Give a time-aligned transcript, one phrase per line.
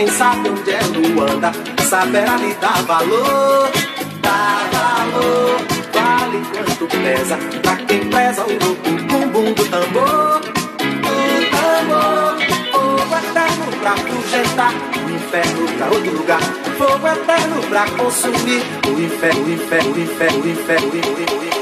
[0.00, 1.52] quem sabe onde é Luanda,
[1.86, 3.70] saberá lhe dar valor,
[4.22, 5.60] dar valor.
[5.92, 12.40] Vale quanto pesa, pra quem preza o louco bumbum do tambor, do tambor
[13.18, 14.72] eterno pra projetar
[15.04, 16.40] o inferno pra outro lugar.
[16.78, 21.40] Fogo eterno pra consumir o inferno, o inferno, o inferno, o inferno, o inferno.
[21.40, 21.59] O inferno.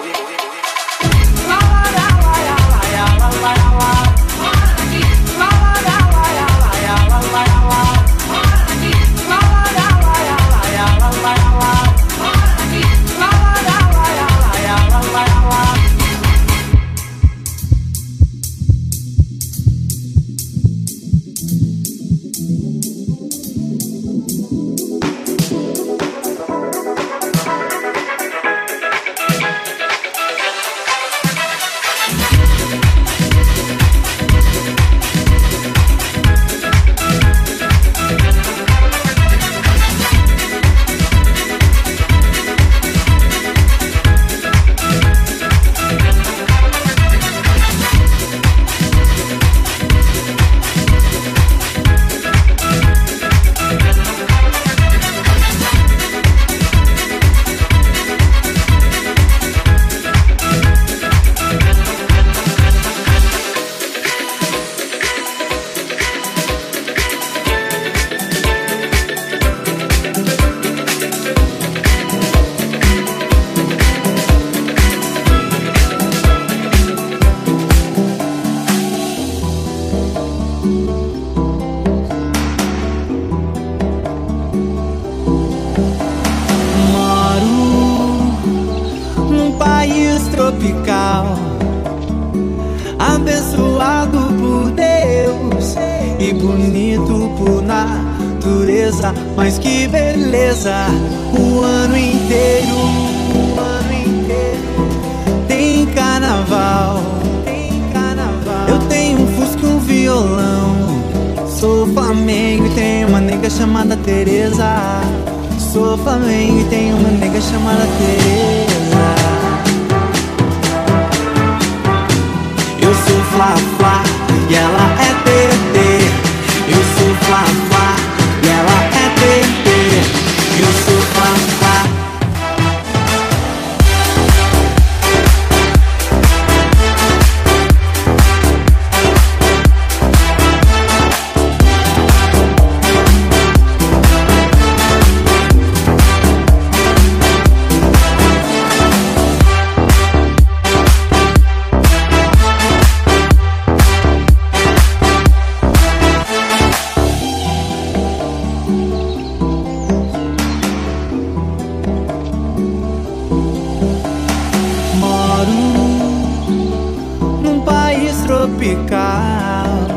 [168.29, 169.89] tropical,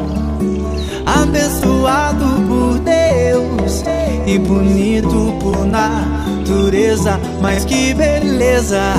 [1.05, 3.83] abençoado por Deus
[4.25, 7.19] e bonito por natureza.
[7.41, 8.93] Mas que beleza,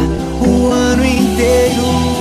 [0.46, 2.12] o ano inteiro,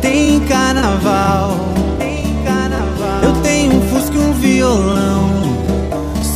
[0.00, 1.56] tem carnaval.
[1.98, 3.22] Tem carnaval.
[3.24, 5.28] Eu tenho um fusco e um violão.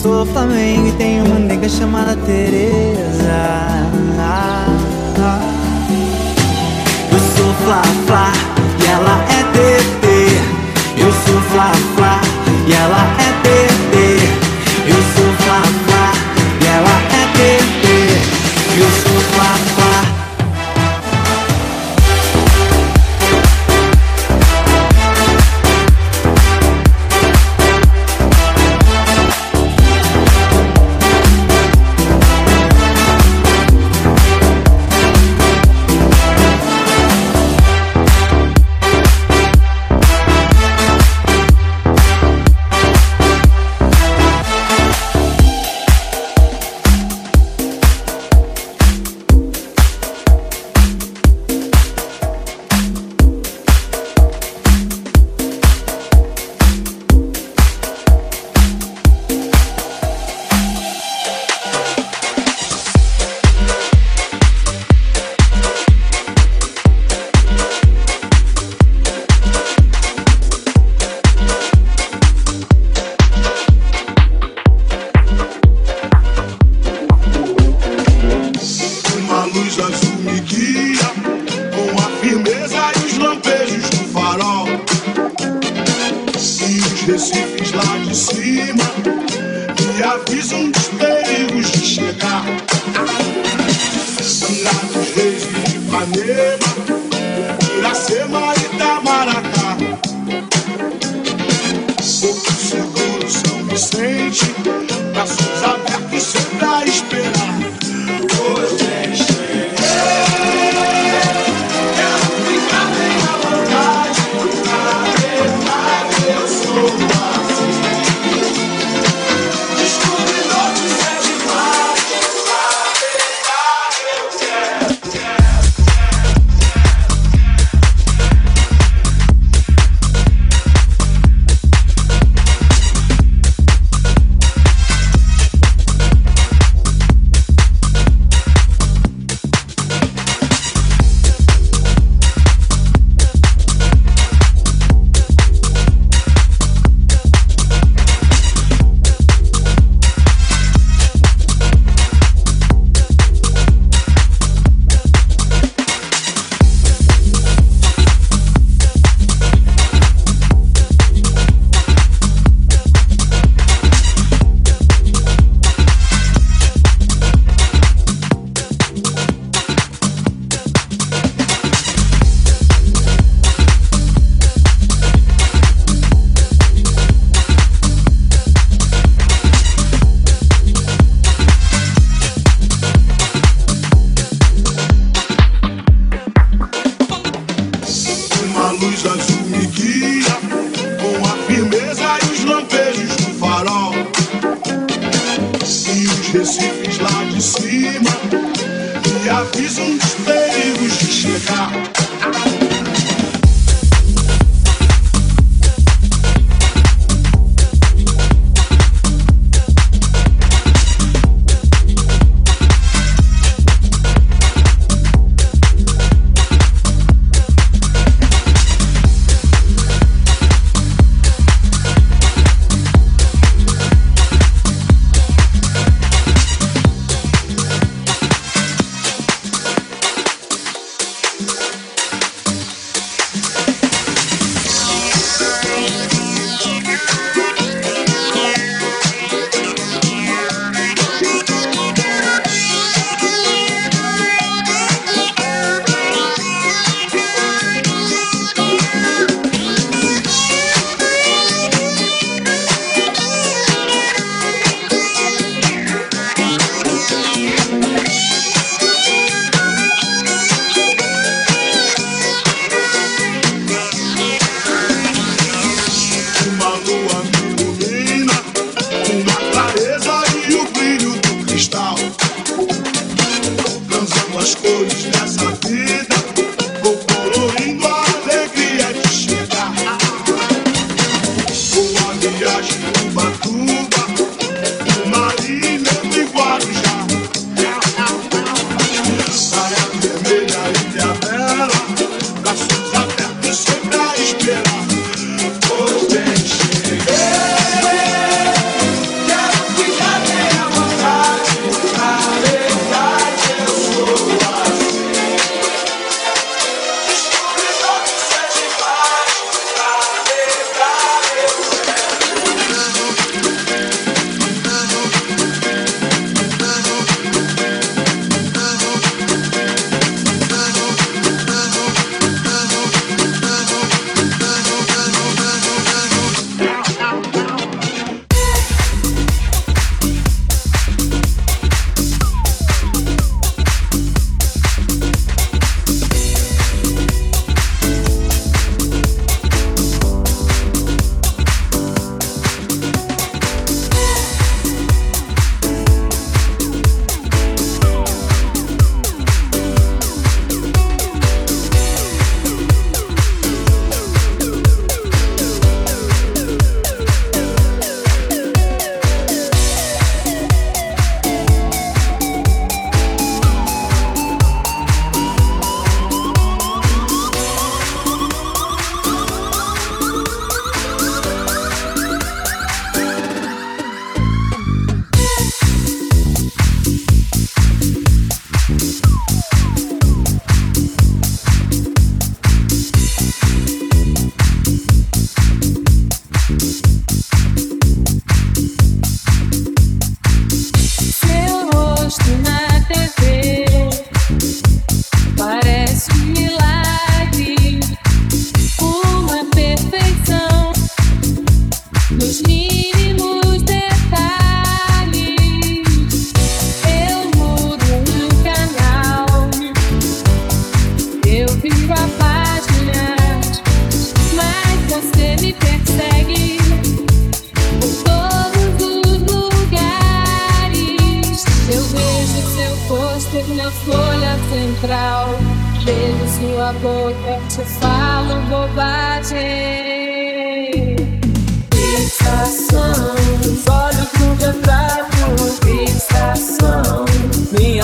[0.02, 3.30] Sou flamengo e tenho uma nega chamada Teresa.
[4.18, 4.66] Ah,
[5.18, 5.48] ah.
[5.48, 5.51] ah.
[7.72, 8.32] Fla Fla
[8.78, 10.06] e ela é DT.
[10.98, 12.20] Eu sou Fla Fla
[12.66, 13.94] e ela é DT.
[14.88, 15.91] Eu sou Fla Fla.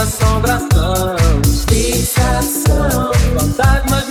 [0.00, 1.16] assombração,
[1.68, 4.07] fixação, fantasma de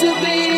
[0.00, 0.49] to be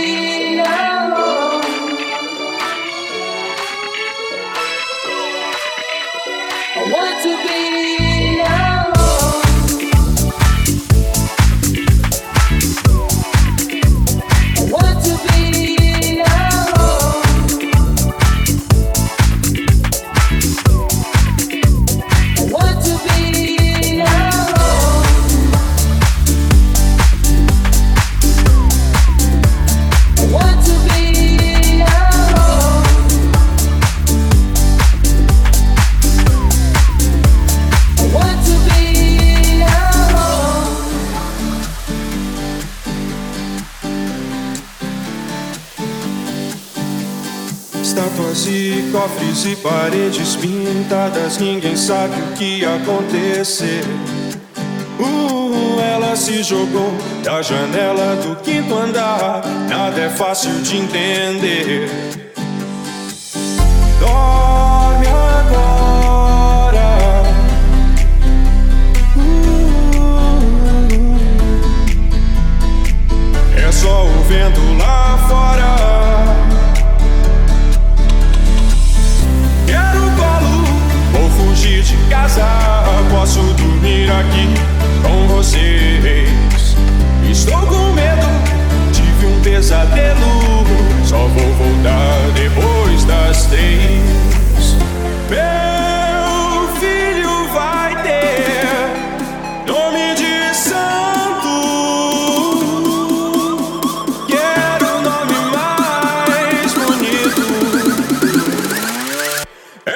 [49.45, 53.83] e paredes pintadas, ninguém sabe o que acontecer.
[54.99, 56.93] Uh, ela se jogou
[57.25, 61.89] da janela do quinto andar, nada é fácil de entender.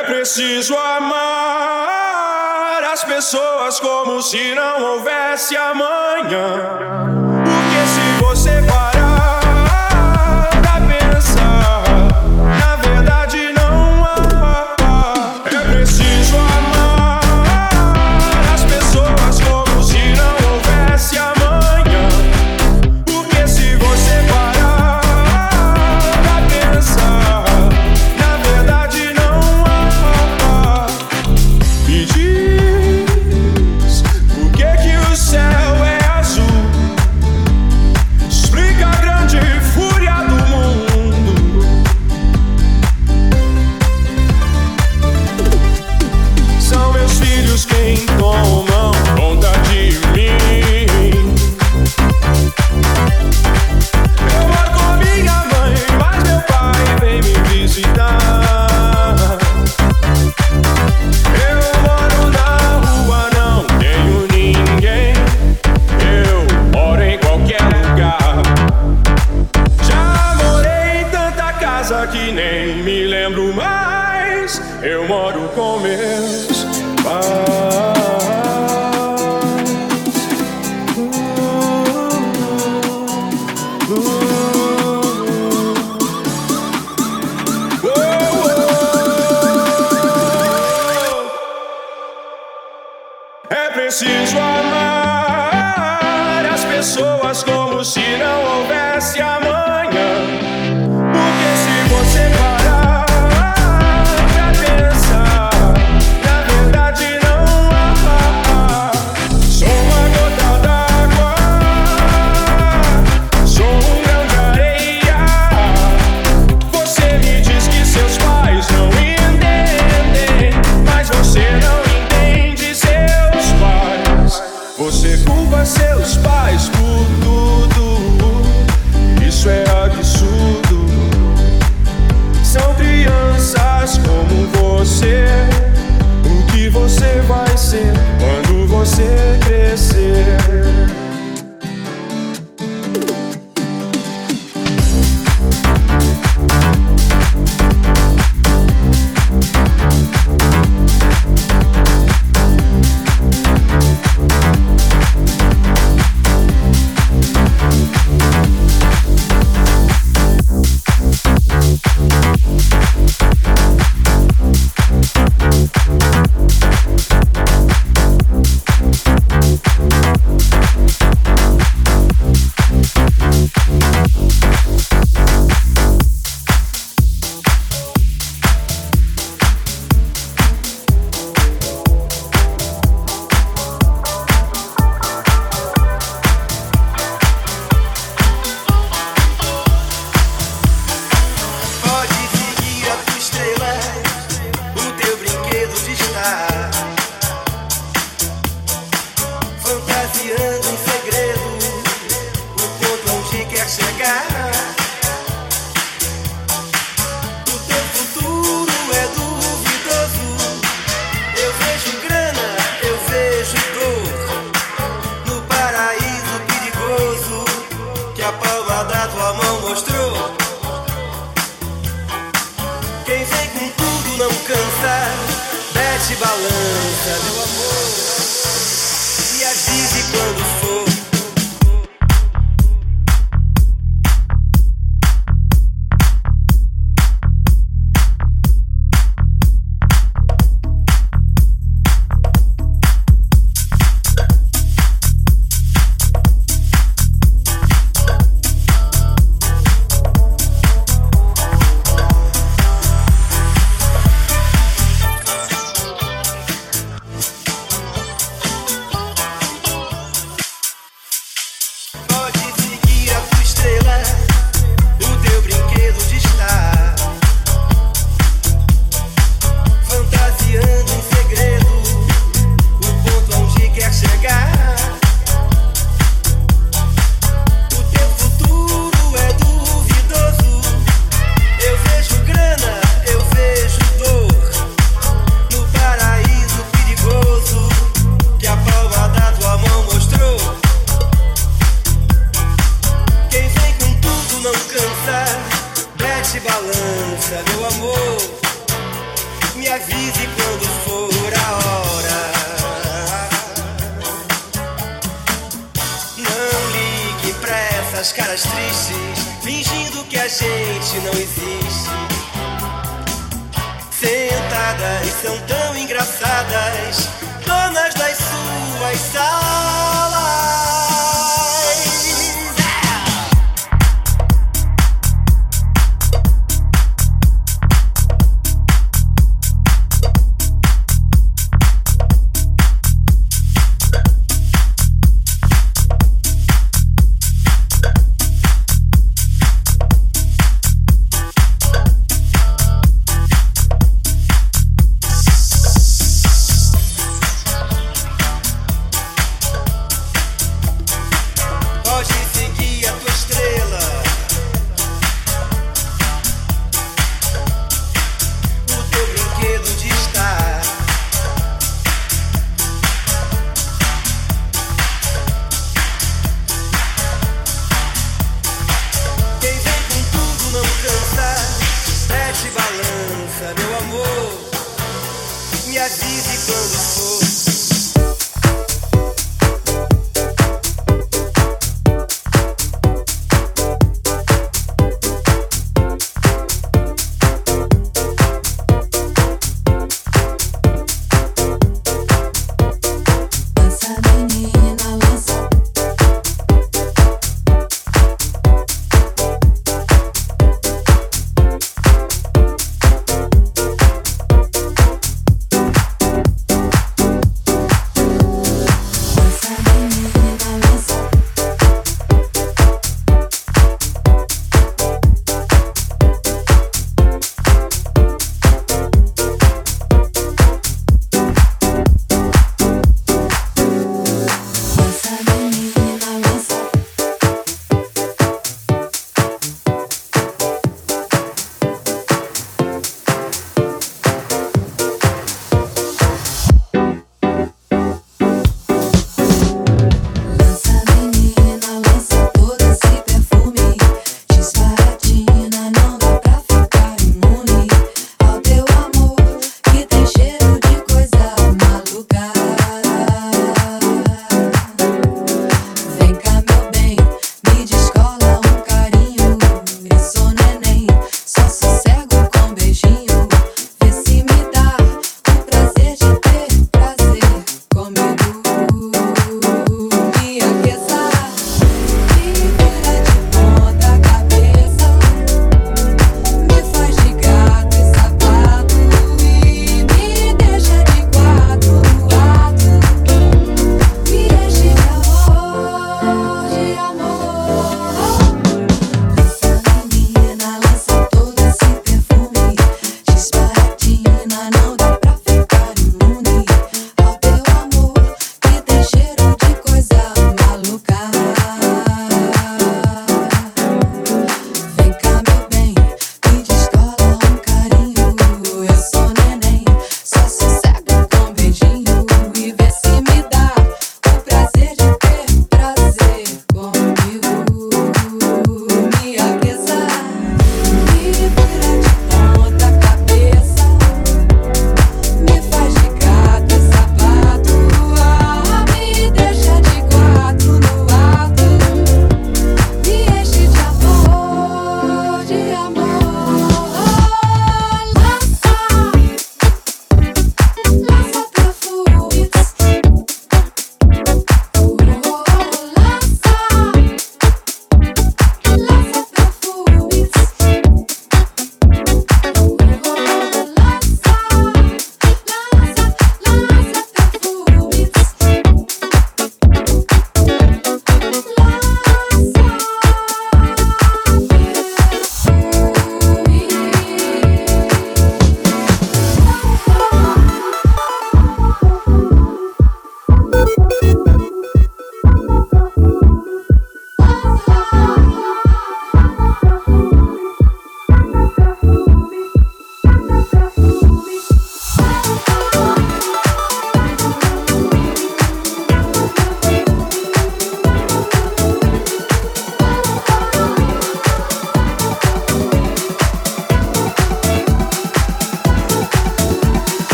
[0.00, 1.90] É preciso amar
[3.20, 6.78] pessoas como se não houvesse amanhã.
[7.44, 8.89] Porque se você parar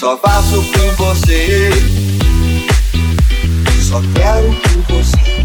[0.00, 1.68] só faço com você.
[3.82, 5.44] Só quero com você.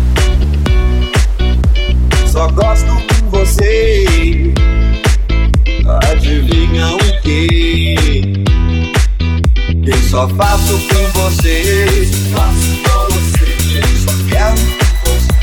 [2.26, 4.54] Só gosto com você.
[6.10, 8.22] Adivinha o que?
[9.86, 11.86] Eu só faço com você.
[12.34, 12.80] Faço
[13.12, 13.82] você.
[14.06, 15.36] Só quero com você.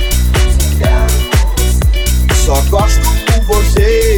[0.57, 1.13] Só quero
[1.59, 2.35] você.
[2.47, 4.12] Só gosto com você.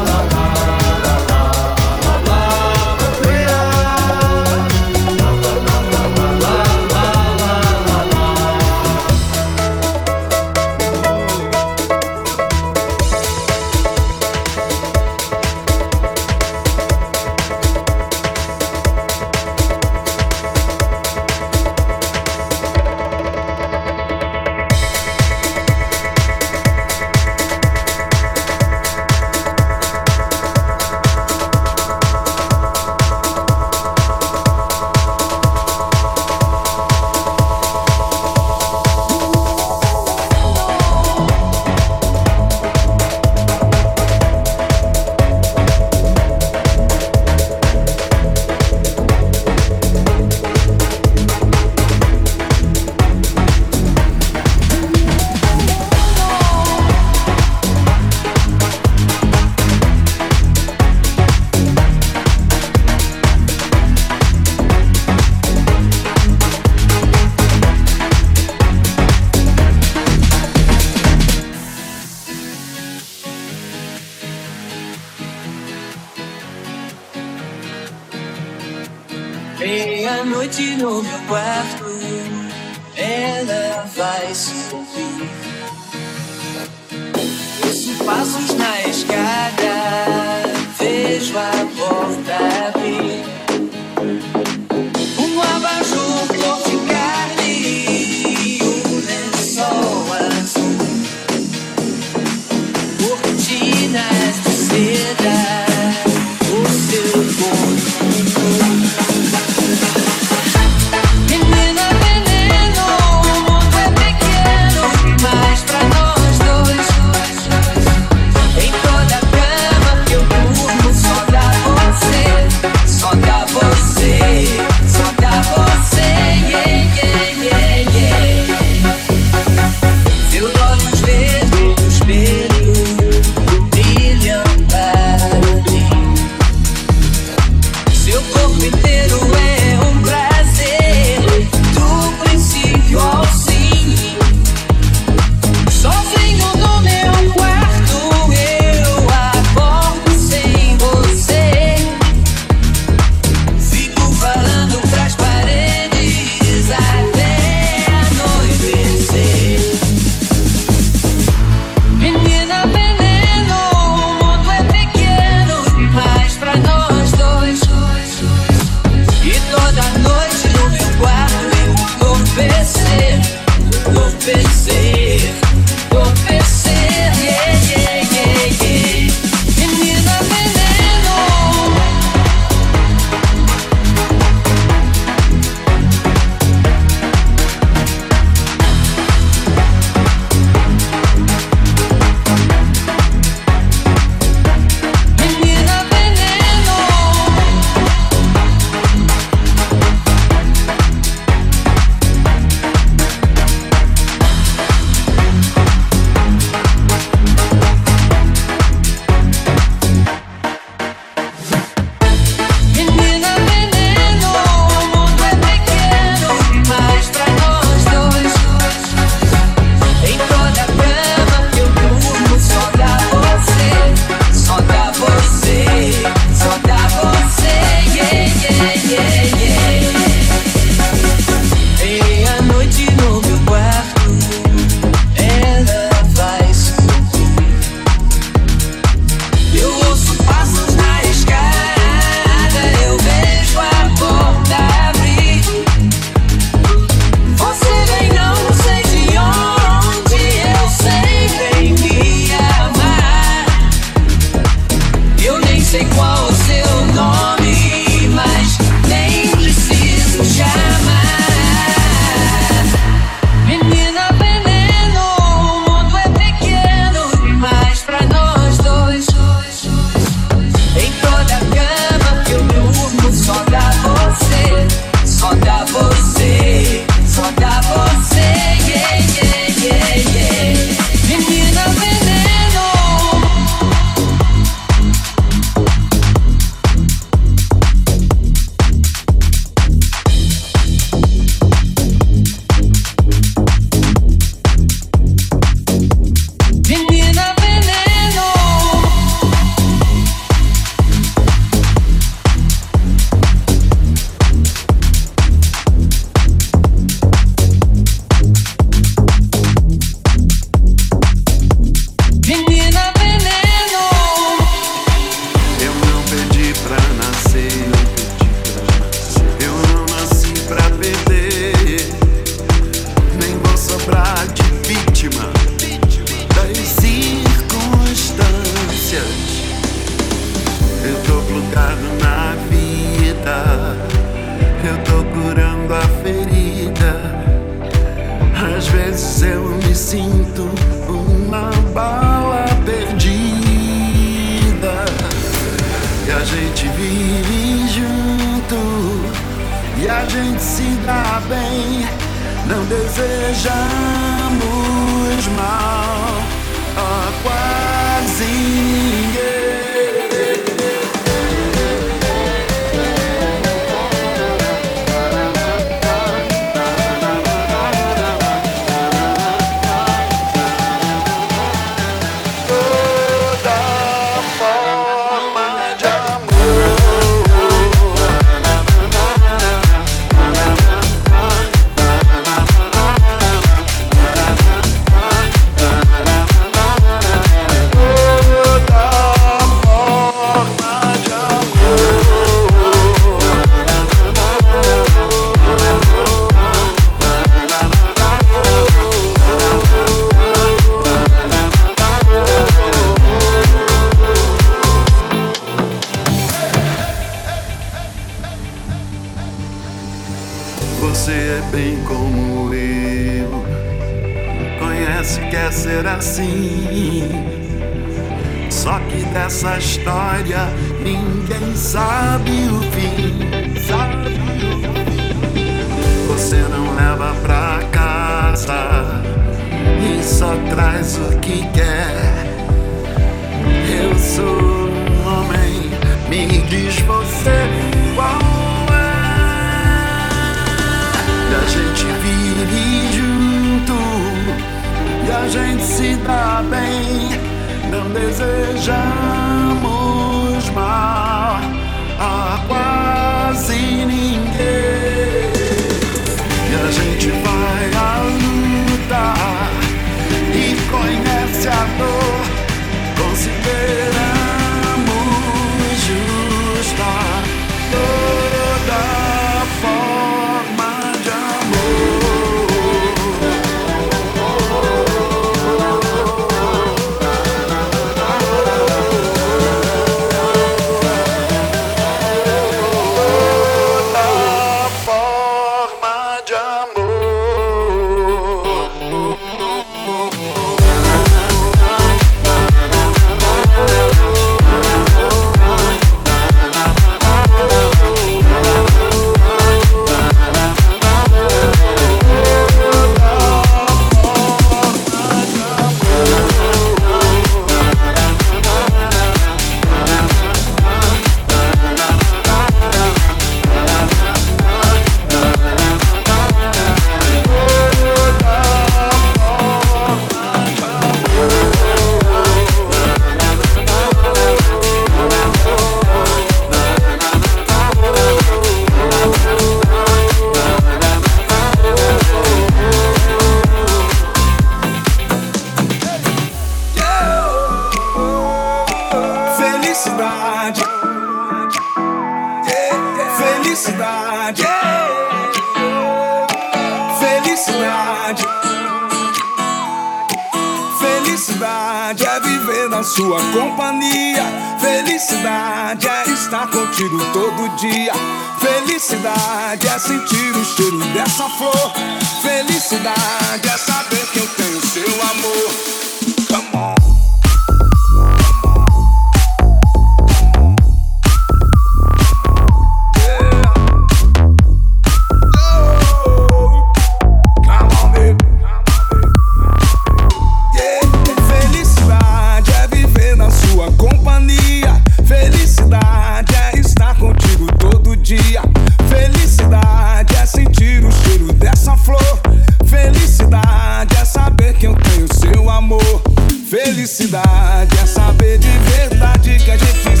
[588.91, 592.19] Felicidade é sentir o cheiro dessa flor.
[592.65, 596.01] Felicidade é saber que eu tenho seu amor.
[596.49, 600.00] Felicidade é saber de verdade que a gente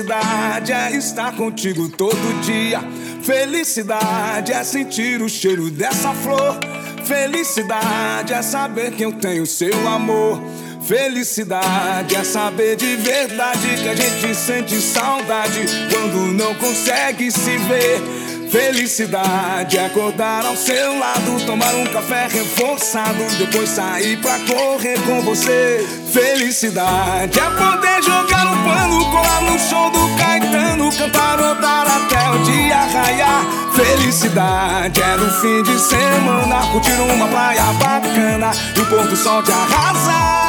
[0.00, 2.80] Felicidade é estar contigo todo dia.
[3.22, 6.58] Felicidade é sentir o cheiro dessa flor.
[7.04, 10.42] Felicidade é saber que eu tenho seu amor.
[10.86, 18.00] Felicidade é saber de verdade que a gente sente saudade quando não consegue se ver.
[18.50, 25.20] Felicidade é acordar ao seu lado, tomar um café reforçado, depois sair pra correr com
[25.20, 25.99] você.
[26.12, 32.78] Felicidade é poder jogar um pano, colar no show do Caetano, cantarolar até o dia
[32.78, 33.44] raiar.
[33.72, 39.40] Felicidade é no fim de semana, curtir uma praia bacana e o pôr do sol
[39.44, 40.39] te arrasar.